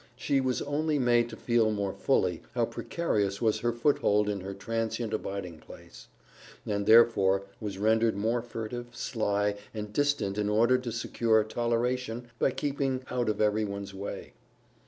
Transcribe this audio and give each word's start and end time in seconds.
She 0.15 0.41
was 0.41 0.63
only 0.63 0.97
made 0.97 1.29
to 1.29 1.35
feel 1.37 1.69
more 1.69 1.93
fully 1.93 2.41
how 2.55 2.65
precarious 2.65 3.39
was 3.39 3.59
her 3.59 3.71
foothold 3.71 4.29
in 4.29 4.39
her 4.41 4.55
transient 4.55 5.13
abiding 5.13 5.59
place, 5.59 6.07
and 6.65 6.87
therefore 6.87 7.43
was 7.59 7.77
rendered 7.77 8.15
more 8.17 8.41
furtive, 8.41 8.95
sly, 8.95 9.57
and 9.75 9.93
distant 9.93 10.39
in 10.39 10.49
order 10.49 10.79
to 10.79 10.91
secure 10.91 11.43
toleration 11.43 12.31
by 12.39 12.49
keeping 12.49 13.03
out 13.11 13.29
of 13.29 13.39
everyone's 13.39 13.93
way. 13.93 14.33